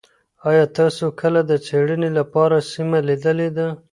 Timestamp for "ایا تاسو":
0.49-1.05